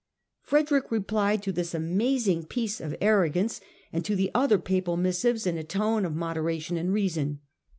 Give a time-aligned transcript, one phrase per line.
[0.41, 3.61] Frederick replied to this amazing piece of arrogance
[3.93, 7.39] and to the other Papal missives in a tone of moderation and reason.